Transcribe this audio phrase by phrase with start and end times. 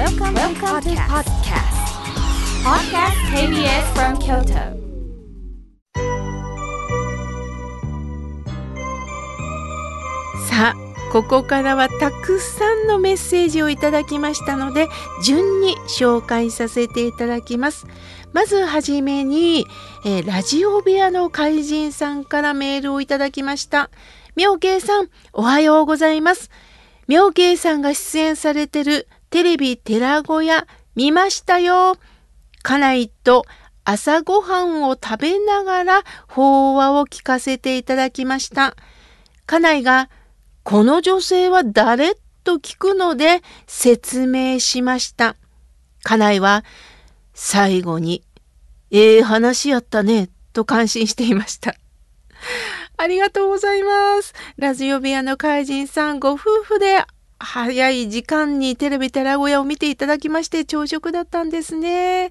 [0.00, 1.76] Welcome, Welcome to podcast.
[2.64, 4.72] Podcast KBS from Kyoto.
[10.48, 10.76] さあ
[11.12, 14.88] ここからはたくさんのメッセージをいただきましたので
[15.22, 17.86] 順に紹介させていただきます
[18.32, 19.66] まずはじめに、
[20.06, 23.90] えーラジオ部屋の怪人さんからメールをいただきました
[24.34, 26.50] 妙慶さんおはようございます
[27.06, 31.96] 妙慶さんが出演されてるテレビ寺小屋見ましたよ
[32.62, 33.44] 家内と
[33.84, 38.76] 朝ごはんを食べながら法話を聞かせていただきました
[39.46, 40.10] 家内が
[40.62, 45.36] この女性は誰と聞くので説明しました。
[46.02, 46.64] 家内は
[47.34, 48.22] 最後に、
[48.90, 51.74] ええ話やったね、と感心していました。
[52.96, 54.34] ありがとうございます。
[54.56, 57.04] ラジオ部屋の怪人さん、ご夫婦で
[57.42, 62.30] 早い時間にテレビ寺小屋を見ていただきまして朝食だったんですね。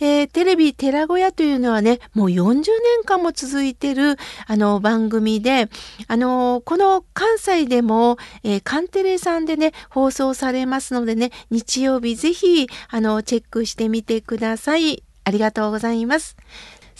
[0.00, 5.68] えーテレビ寺小屋というのはね、もう40年間も続いてるあの番組で、
[6.08, 15.02] あのこの関西でも、えーカンテレさんでね、放送されますのでね、日曜日ぜひ、あの、チェックしてみてください。
[15.24, 16.36] ありがとうございます。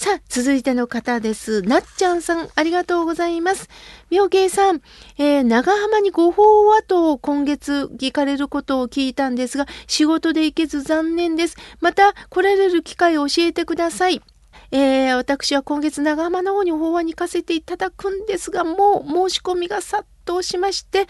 [0.00, 1.60] さあ、続いての方です。
[1.60, 3.68] なっちゃんさん、ありがとうございます。
[4.08, 4.80] 妙慶さん、
[5.18, 11.58] えー長浜にご法話と今月聞かれることを聞いたんですが、仕事で行けず残念です。
[11.82, 14.22] また来られる機会を教えてください。
[14.70, 21.08] えー私は今月長浜の方に法話に行かせていただくんですが、もう申し込みが殺到しまして、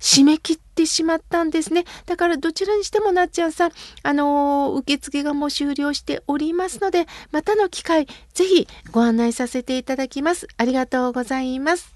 [0.00, 1.84] 締め切ってしまったんですね。
[2.06, 10.46] だからどちらにしてもなっちゃんさん、あのー受付がもう終了しておりますので、またの機会、ぜひご案内させていただきます。
[10.56, 11.94] ありがとうございます。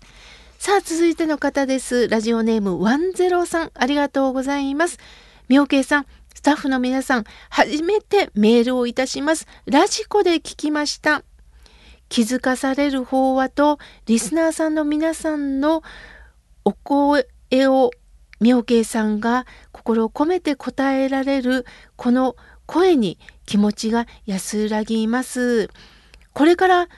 [0.59, 2.09] さあ、続いての方です。
[2.09, 4.98] ラジオネーム10さん、ありがとうございます。
[5.48, 9.47] 妙慶さん、スタッフの皆さん、初めてメールをいたします。
[9.66, 11.22] ラジコで聞きました。
[12.09, 15.82] 気づかされる法話と、リスナーさんの皆さんの
[16.65, 17.91] お声を
[18.42, 21.64] 妙慶さんが心を込めて答えられる
[21.97, 22.36] この
[22.66, 25.70] 声に気持ちが安らぎます。
[26.32, 26.88] これから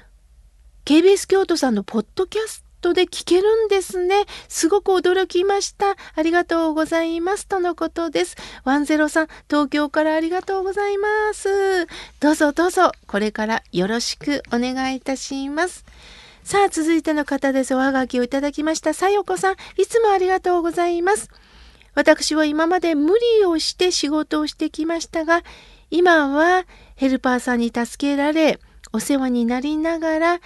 [0.85, 4.25] KBS 京都さんのポッドキャストで聞けるんですね。
[4.49, 5.97] すごく驚きました。
[6.15, 7.47] ありがとうございます。
[7.47, 8.37] とのことです。
[8.65, 11.87] ワンゼロさん、東京からありがとうございます。
[12.21, 15.85] どうぞどうぞ、これからよろしくお願いいたします。
[16.45, 17.75] さあ、続いての方です。
[17.75, 18.93] おはがきをいただきました。
[18.93, 21.31] さよこさん、いつもありがとうございます。
[21.95, 25.43] 私は今まで無理をして仕事をしてきましたが、
[25.91, 26.67] 今は
[26.97, 28.61] ヘルパーさんに助けられ、
[28.93, 30.41] お世話になりながら、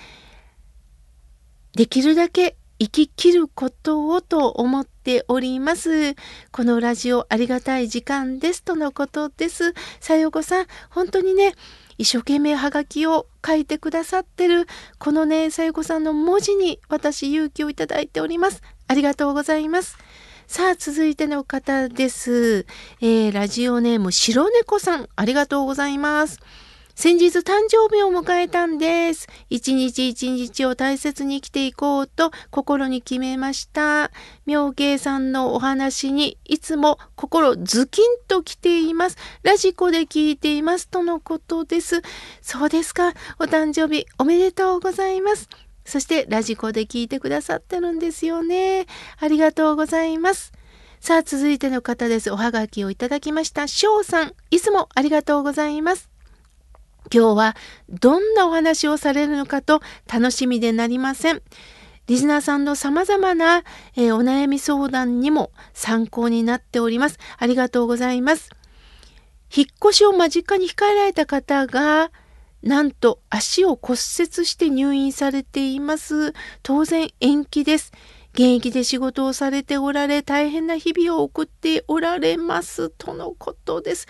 [1.75, 6.14] できるだけ生き切ることをと思っております。
[6.53, 9.75] このラジオありがたい時間ですとのことです。
[9.98, 11.54] さよこさん、本当にね、
[11.98, 14.66] 一生懸命はがきを書いてくださってる、
[14.98, 18.62] このね、さゆこさんの文字に私勇気をいただいております。
[18.86, 19.98] ありがとうございます。
[20.47, 22.66] さあ、続いての方です。
[23.00, 26.38] えーラジオネーム、白猫さん、ありがとうございます。
[27.00, 29.28] 先日誕生日を迎えたんです。
[29.50, 34.10] 一日一日を大切に生きていこうと心に決めました。
[34.47, 39.16] 妙慶さんのお話にいつも心ズキンときています。
[39.44, 42.03] ラジコで聞いていますとのことです。
[42.42, 43.12] そうですか。
[43.38, 45.48] お誕生日おめでとうございます。
[45.84, 48.87] そしてラジコで聞いてくださってるんですよね。
[49.20, 50.53] ありがとうございます。
[50.98, 52.32] さあ続いての方です。
[52.32, 53.69] おはがきをいただきました。
[53.69, 56.10] 翔さん、いつもありがとうございます。
[57.12, 57.56] 今日は
[57.88, 59.80] どんなお話をされるのかと
[60.12, 61.42] 楽しみでなりません。
[62.06, 63.64] リスナーさんの様々な、
[63.94, 67.19] えーお悩み相談にも参考になっております。
[67.36, 68.50] ありがとうございます。
[69.54, 72.10] 引っ越しを間近に控えられた方が、
[72.62, 73.98] なんと足を骨折
[74.46, 76.32] して入院されています。
[76.62, 77.92] 当然延期です。
[78.34, 82.91] 現役で仕事をされておられ、大変な日々を送っておられます。
[82.91, 84.06] とのことです。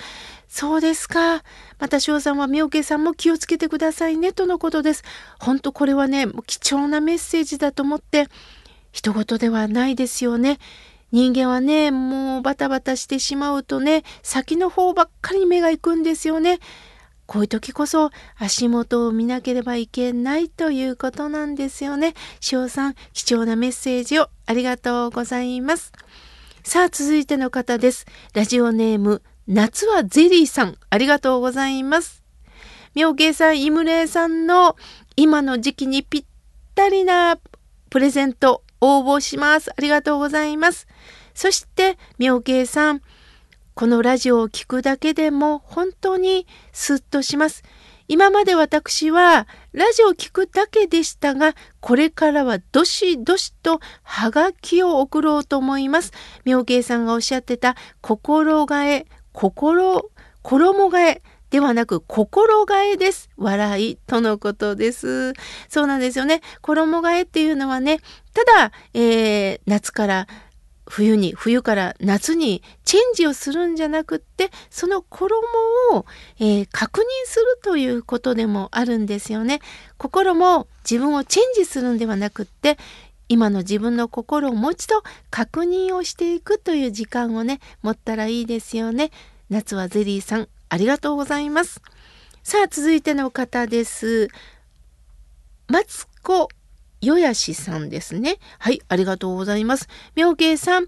[0.48, 1.42] そうですか。
[1.78, 4.32] また翔さんは妙慶さんも気をつけてくださいね。
[4.32, 5.04] とのことです。
[5.38, 8.28] 本当これはね、貴重なメッセージだと思って、
[8.92, 10.58] 人事ではないですよね。
[11.10, 16.58] 人間はね、もうバタバタしてしまうとね、先の方ばっかり目が行くんですよね。
[17.28, 22.14] こういう時こそ足元を見なければいけないということなんですよね。
[22.40, 25.92] 翔さん、貴重なメッセージをありがとうございます。
[26.64, 28.06] さあ、続いての方です。
[28.32, 32.24] ラジオネーム、夏はゼリーさん、ありがとうございます。
[32.94, 34.74] 妙慶さん、イムレイさんの
[35.14, 36.24] 今の時期にぴっ
[36.74, 37.38] たりな
[37.90, 39.70] プレゼント応募します。
[39.70, 40.86] ありがとうございます。
[41.34, 43.02] そして、妙慶さん、
[43.78, 47.62] このラジオを聞くだけでも本当にスッとします。
[48.08, 56.10] 今まで私はラジオを聞くだけでしたが、これからはどしどしとハガキを送ろうと思います。
[56.44, 60.10] 妙慶さんがおっしゃってた心がえ、心、
[60.42, 63.30] 衣替えではなく心替えです。
[63.36, 65.34] 笑いとのことです。
[65.68, 66.40] そうなんですよね。
[66.62, 68.00] 衣替えっていうのはね、
[68.34, 70.26] ただ、えー、夏から
[70.88, 75.36] 冬に冬から夏にチェンジをするんじゃなくってその衣
[75.92, 76.06] を、
[76.38, 79.60] えー、確認するということでもあるんですよね。
[79.98, 82.78] 心も自分をチェンジするんではなくって
[83.28, 89.10] 今の自分の心をもう一度確認をしていくという時間をね持ったらいいですよね。
[89.50, 91.80] 夏はゼリーさんありがとうございます。
[92.42, 94.28] さあ続いての方です。
[95.68, 96.48] マツコ
[97.00, 98.38] よやしさんですね。
[98.58, 99.88] はい、ありがとうございます。
[100.16, 100.86] 妙慶さん、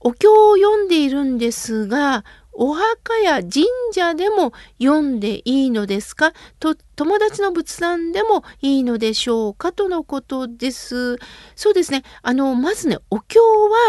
[0.00, 2.24] お経を読んでいるんですが、
[2.58, 6.32] お墓や神社でも読んでいいのですか？
[6.58, 9.72] と友達の仏壇でもいいのでしょうか？
[9.72, 11.18] とのことです。
[11.54, 12.02] そうですね。
[12.22, 13.38] あの、まずね、お経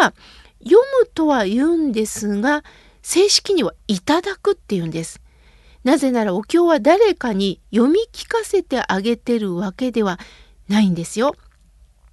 [0.02, 0.14] は
[0.62, 2.64] 読むとは言うんですが、
[3.02, 5.22] 正式にはいただくっていうんです。
[5.86, 10.20] なぜならお経は誰かに読み聞かせてあげてるわけでは
[10.68, 11.36] ないんですよ。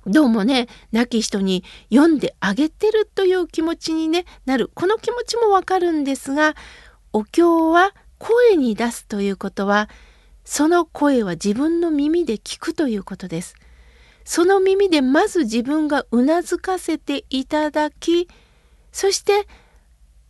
[0.06, 6.54] どうもね亡き人に読んであげてるという気持ちに、ね、なるこの気持ちもわかるんですが
[7.12, 9.88] お経は声に出すということは
[10.44, 13.54] その声は自分の耳で聞くということです。
[14.24, 18.28] その耳でまず自分がうなずかせていただき
[18.90, 19.46] そして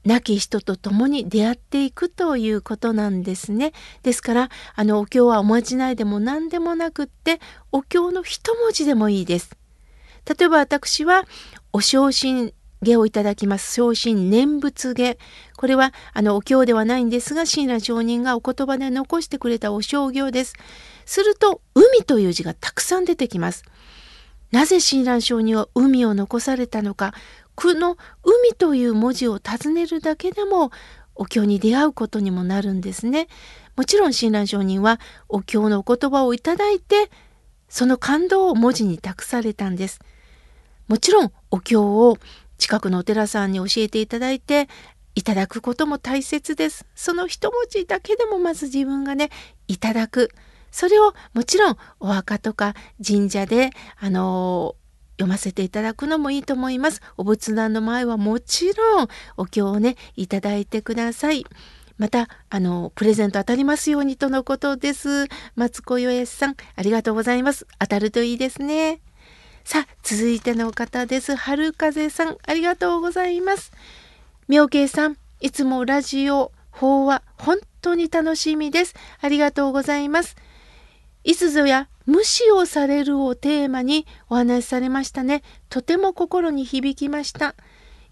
[0.05, 3.73] 亡き人と共に出会っていくということなんですね。
[4.03, 7.41] ですからあのお経はおまじないでも何でもなくって
[7.73, 9.57] お経の一文字でもいいです。
[10.27, 11.25] 例えば私は
[11.73, 12.53] お昇進
[12.85, 13.75] 下をいただきます。
[13.75, 15.17] 昇進念仏下。
[15.57, 20.55] これはあのお経ではないんですが、親鸞上人がお言葉で残してくれたお商行です。
[21.07, 23.65] すると、海という字がたくさん出てきます。
[24.53, 27.13] なぜ親鸞上人は海を残されたのか、
[27.57, 30.71] この海という文字を尋ねるだけでも
[31.15, 33.29] お経に出会うことにもなるんですね。
[33.77, 37.11] もちろん親鸞上人はお経のお言葉をいただいて、
[37.69, 40.01] その感動を文字に託されたんです。
[40.89, 42.19] もちろんお経を
[42.59, 44.69] 近くのお寺さんに教えていただいて
[45.15, 46.87] いただくことも大切です。
[46.95, 49.31] その一文字だけでもまず自分がね
[49.69, 50.31] いただく。
[50.71, 53.71] それをもちろんお墓とか神社で
[54.01, 54.75] あの
[55.17, 57.01] 読ませていただくのもいいと思います。
[57.17, 61.47] お仏壇の前はもちろんお経をねいただいてください。
[61.97, 65.29] またあのプレゼント当たりますようにとのことです。
[65.55, 67.69] マツコヨエスさんありがとうございます。
[67.79, 69.01] 当たるといいですね。
[69.65, 71.35] さあ、続いての方です。
[71.35, 73.73] 春風さん、ありがとうございます。
[74.47, 78.95] 妙慶さん、いつもラジオ、法話、本当に楽しみです。
[79.23, 80.37] ありがとうございます。
[81.25, 85.43] いつぞや無視をされるをテーマにお話しされましたね。
[85.71, 87.55] とても心に響きました。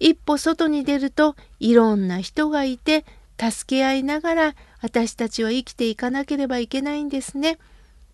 [0.01, 3.05] 一歩外に出るといろんな人がいて
[3.39, 7.59] 助け合いながら私たちは生きていかなければいけないんですね。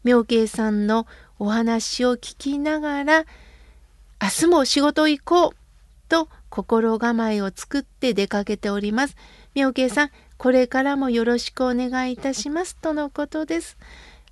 [0.03, 1.07] 妙慶さんの
[1.39, 3.25] お話を聞きながら
[4.21, 5.51] 明日も仕事行こう
[6.09, 9.17] と心構えを作って出かけております。
[9.55, 13.77] 妙慶さん、これからもよろしくお願いいたしますとのことです。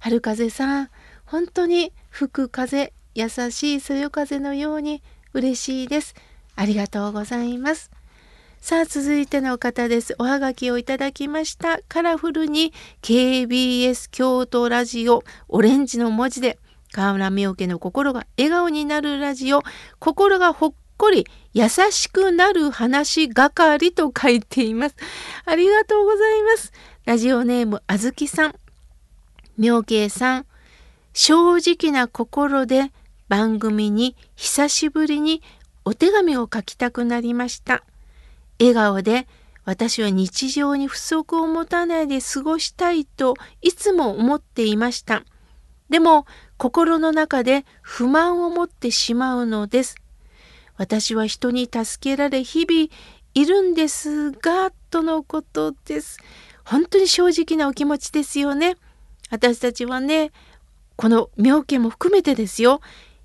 [0.01, 0.91] 春風さん、
[1.25, 6.15] 本当に吹く風、優しいそよ風のように嬉しいです。
[6.55, 7.91] ありがとうございます。
[8.61, 10.17] さあ続いての方です。
[10.19, 11.81] おはがきをいただきました。
[11.89, 12.73] カラフルに
[13.03, 16.59] KBS 京都ラジオオレンジの文字で
[16.97, 19.61] 河村美代の心が笑顔になるラジオ
[19.99, 24.97] 心がほっこり優しくなる話係と書いています。
[25.45, 26.73] ありがとうございます。
[27.05, 28.55] ラジオネームあずきさん。
[29.59, 30.47] 妙慶さん。
[31.13, 32.91] 正直な心で
[33.29, 35.43] 番組に久しぶりに
[35.85, 37.85] お手紙を書きたくなりました。
[38.59, 39.29] 笑顔で
[39.67, 45.25] 私は日常に不足を持たないで過ごしたいといつも思っていました。
[45.89, 46.27] でも
[46.59, 49.97] 心の中で不満を持ってしまうのです。
[50.77, 52.89] 私は人に助けられ日々
[53.35, 56.19] いるんですが、とのことです。
[56.65, 58.77] 本当に正直なお気持ちですよね。
[59.31, 60.33] 私たちはね、
[60.97, 62.81] この妙見も含めてですよ。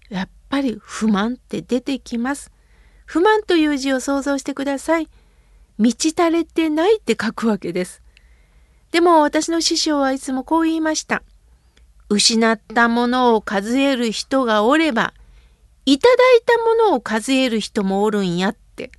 [0.10, 2.52] やっぱり不満って出てきます。
[3.06, 5.08] 不満という字を想像してください。
[5.78, 8.02] 満ち足れてないって書くわけです。
[8.92, 11.24] でも私の師匠はいつもこう言いました。
[12.13, 15.13] 失ったものを数える人がおれば、
[15.86, 18.91] いただいたものを数える人もおるんやって。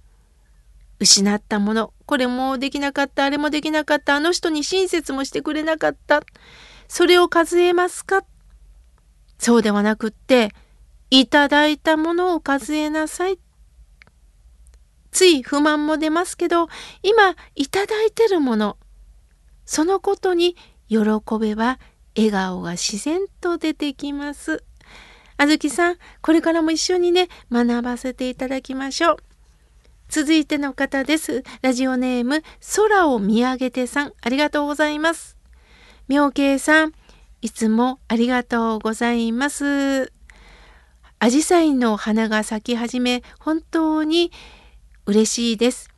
[0.99, 6.23] 失ったもの、これもできなかった、あれもできなかった、あの人に親切もしてくれなかった。
[6.88, 8.25] それを数えますか？
[9.37, 10.54] そうではなくって、
[11.11, 13.38] いただいたものを数えなさい。
[15.11, 16.69] つい不満も出ますけど、
[17.02, 18.78] 今いただいてるもの、
[19.66, 20.57] そのことに
[20.88, 20.99] 喜
[21.38, 21.78] べば
[22.16, 24.64] 笑顔が自然と出てきます。
[25.37, 29.16] あずきさん、これからも一緒にね、学ばせていただきましょう。
[30.09, 31.42] 続いての方です。
[31.62, 32.42] ラジオネーム、
[32.76, 35.37] 空を見上げてさん、ありがとうございます。
[36.07, 36.92] 妙慶さん、
[37.40, 40.12] いつもありがとうございます。
[41.19, 44.33] アジサイの花が咲き始め、本当に
[45.07, 45.88] 嬉しいです。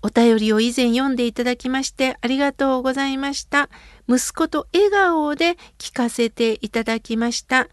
[0.00, 3.68] お便りを以前読んでいただきましてありがとうございました。
[4.08, 7.68] 息子と笑顔で聞かせていただきました。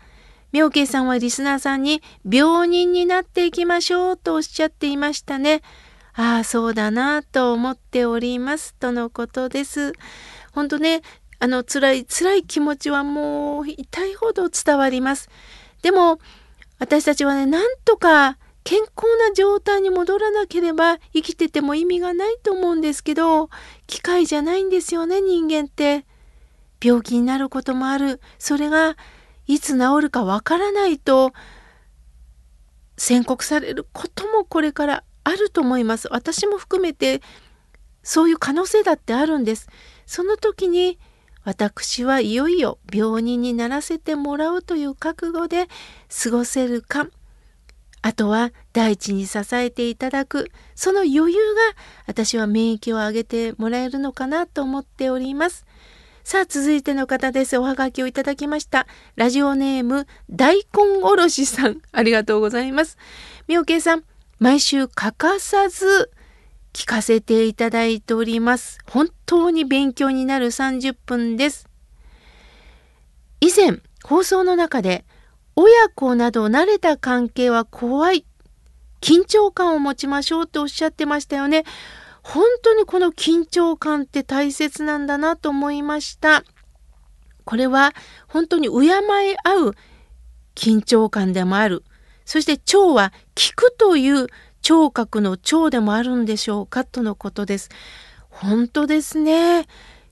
[0.52, 5.62] 妙慶さんはリスナーさんに病人になっていきましょうとおっしゃっていましたね。
[6.14, 8.74] ああ、そうだなと思っております。
[8.76, 9.94] とのことです。
[10.54, 11.02] 本当ね、
[11.40, 15.30] あの、辛い、辛い気持ちはもう痛いほど伝わります。
[15.82, 16.20] でも、
[16.80, 18.90] 私たちはね、なんとか健康
[19.30, 23.50] な状態に戻らなければ生きてても意味がないと思うんですけど、
[23.88, 26.06] 機械じゃないんですよね、人間って。
[26.86, 28.22] 病気になることもある。
[28.38, 28.96] それが
[29.48, 31.34] いつ治るかわからないと
[32.96, 36.08] 宣告されることもこれからあると思います。
[36.12, 37.22] 私も含めて
[38.04, 39.68] そういう可能性だってあるんです。
[40.06, 41.00] その時に
[41.44, 45.68] 私はいよいよ病人にならせてもらうという覚悟で
[46.24, 47.08] 過ごせるか。
[48.04, 51.62] あとは大地に支えていただくその余裕が
[52.06, 55.66] 私は免疫を上げてもらえるのかなと思っております。
[56.26, 57.56] さあ、続いての方です。
[57.60, 58.88] おはがきをいただきました。
[59.16, 61.82] ラジオネーム、大根おろしさん。
[61.92, 62.98] ありがとうございます。
[63.48, 64.04] みおけいさん、
[64.40, 66.10] 毎週欠かさず
[66.74, 68.80] 聞かせていただいております。
[68.90, 71.70] 本当に勉強になる30分です。
[73.40, 75.06] 以前、放送の中で、
[75.56, 78.26] 親子など慣れた関係は怖い。
[79.00, 81.66] 緊張感を持ちましょうっておっしゃってましたよね。
[82.26, 86.44] 本当にこの緊張感って大切なんだなと思いました。
[87.46, 87.94] これは
[88.28, 88.90] 本当に敬い
[89.44, 89.76] 合う
[90.56, 91.84] 緊張感でもある。
[92.26, 94.26] そして腸は聞くという
[94.64, 97.70] 聴覚の腸でもあるんでしょうかとのことです。
[98.32, 99.68] 本当ですね。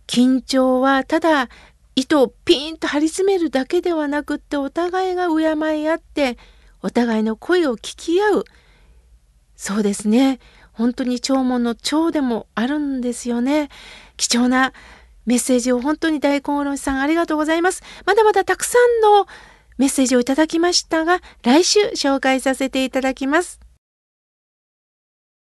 [0.06, 1.50] 緊張はただ
[1.96, 6.38] 糸をピーンと張り詰めるだけではなくってお互いが敬い合って
[6.84, 8.46] お互いの声を聞き合う。
[9.56, 10.40] そうですね。
[10.74, 13.70] 本当に弔問の長でもあるんですよね。
[14.18, 14.74] 貴重な
[15.26, 17.84] メッセージを本当に大根おろしさんありがとうございます。
[18.06, 19.28] まだまだたくさんの
[19.78, 23.63] メッセージをいただきましたが、来週紹介させていただきます。